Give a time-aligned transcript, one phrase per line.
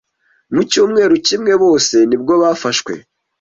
[0.53, 2.93] mu cyumweru kimwe bose nibwo bafashwe